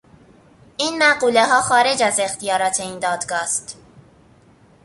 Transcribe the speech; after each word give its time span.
این 0.77 1.03
مقولهها 1.03 1.61
خارج 1.61 2.03
از 2.03 2.19
اختیارات 2.19 2.79
این 2.79 2.99
دادگاه 2.99 3.39
است. 3.39 3.77